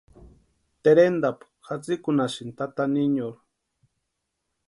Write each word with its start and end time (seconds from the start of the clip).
Terentapu 0.83 1.45
jasïkunhasïnti 1.65 2.55
tata 2.57 2.83
niñorhu. 2.93 3.39